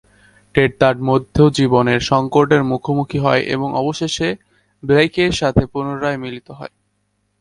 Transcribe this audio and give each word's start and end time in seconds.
Ted 0.55 0.71
তার 0.79 0.95
মধ্য 1.01 1.35
জীবনের 1.57 1.99
সংকটের 2.01 2.61
মুখোমুখি 2.63 3.19
হয় 3.19 3.43
এবং 3.55 3.69
অবশেষে 3.75 4.29
ব্লেকের 4.83 5.31
সাথে 5.31 5.63
পুনরায় 5.65 6.19
মিলিত 6.23 6.47
হয়। 6.51 6.73